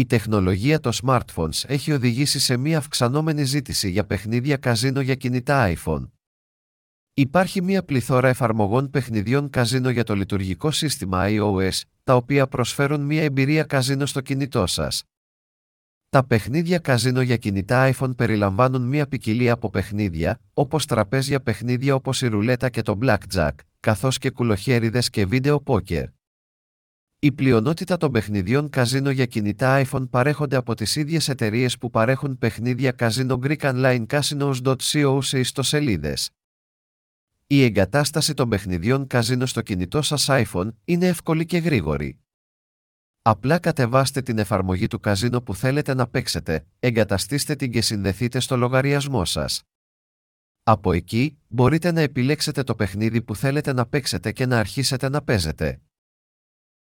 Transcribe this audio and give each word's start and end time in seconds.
Η 0.00 0.06
τεχνολογία 0.06 0.80
των 0.80 0.92
smartphones 1.02 1.64
έχει 1.66 1.92
οδηγήσει 1.92 2.38
σε 2.38 2.56
μια 2.56 2.78
αυξανόμενη 2.78 3.44
ζήτηση 3.44 3.90
για 3.90 4.04
παιχνίδια 4.04 4.56
καζίνο 4.56 5.00
για 5.00 5.14
κινητά 5.14 5.72
iPhone. 5.76 6.08
Υπάρχει 7.14 7.62
μια 7.62 7.84
πληθώρα 7.84 8.28
εφαρμογών 8.28 8.90
παιχνιδιών 8.90 9.50
καζίνο 9.50 9.90
για 9.90 10.04
το 10.04 10.14
λειτουργικό 10.14 10.70
σύστημα 10.70 11.24
iOS, 11.28 11.80
τα 12.04 12.14
οποία 12.14 12.46
προσφέρουν 12.46 13.00
μια 13.00 13.22
εμπειρία 13.22 13.64
καζίνο 13.64 14.06
στο 14.06 14.20
κινητό 14.20 14.66
σας. 14.66 15.02
Τα 16.08 16.26
παιχνίδια 16.26 16.78
καζίνο 16.78 17.20
για 17.20 17.36
κινητά 17.36 17.92
iPhone 17.94 18.16
περιλαμβάνουν 18.16 18.82
μια 18.82 19.06
ποικιλία 19.06 19.52
από 19.52 19.70
παιχνίδια, 19.70 20.40
όπως 20.54 20.86
τραπέζια 20.86 21.40
παιχνίδια 21.40 21.94
όπως 21.94 22.22
η 22.22 22.26
ρουλέτα 22.26 22.68
και 22.68 22.82
το 22.82 22.98
blackjack, 23.02 23.54
καθώς 23.80 24.18
και 24.18 24.30
κουλοχέριδες 24.30 25.10
και 25.10 25.26
βίντεο 25.26 25.60
πόκερ. 25.60 26.04
Η 27.22 27.32
πλειονότητα 27.32 27.96
των 27.96 28.12
παιχνιδιών 28.12 28.70
καζίνο 28.70 29.10
για 29.10 29.26
κινητά 29.26 29.82
iPhone 29.84 30.10
παρέχονται 30.10 30.56
από 30.56 30.74
τις 30.74 30.96
ίδιες 30.96 31.28
εταιρείες 31.28 31.78
που 31.78 31.90
παρέχουν 31.90 32.38
παιχνίδια 32.38 32.92
καζίνο 32.92 33.38
Greek 33.42 33.58
Online 33.58 34.06
Casinos.co 34.06 35.18
σε 35.22 35.38
ιστοσελίδες. 35.38 36.30
Η 37.46 37.62
εγκατάσταση 37.62 38.34
των 38.34 38.48
παιχνιδιών 38.48 39.06
καζίνο 39.06 39.46
στο 39.46 39.62
κινητό 39.62 40.02
σας 40.02 40.26
iPhone 40.28 40.68
είναι 40.84 41.06
εύκολη 41.06 41.46
και 41.46 41.58
γρήγορη. 41.58 42.18
Απλά 43.22 43.58
κατεβάστε 43.58 44.22
την 44.22 44.38
εφαρμογή 44.38 44.86
του 44.86 45.00
καζίνο 45.00 45.42
που 45.42 45.54
θέλετε 45.54 45.94
να 45.94 46.06
παίξετε, 46.06 46.66
εγκαταστήστε 46.78 47.56
την 47.56 47.70
και 47.70 47.80
συνδεθείτε 47.80 48.40
στο 48.40 48.56
λογαριασμό 48.56 49.24
σας. 49.24 49.62
Από 50.62 50.92
εκεί, 50.92 51.38
μπορείτε 51.48 51.92
να 51.92 52.00
επιλέξετε 52.00 52.62
το 52.62 52.74
παιχνίδι 52.74 53.22
που 53.22 53.36
θέλετε 53.36 53.72
να 53.72 53.86
παίξετε 53.86 54.32
και 54.32 54.46
να 54.46 54.58
αρχίσετε 54.58 55.08
να 55.08 55.22
παίζετε. 55.22 55.80